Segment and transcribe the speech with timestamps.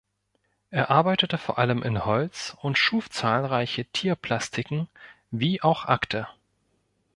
[0.71, 4.87] Er arbeitete vor allem in Holz und schuf zahlreiche Tierplastiken
[5.29, 6.27] wie auch Akte.